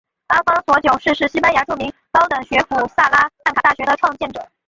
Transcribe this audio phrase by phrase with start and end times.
[0.29, 4.47] 阿方索九世是西班牙著名高等学府萨拉曼卡大学的创建者。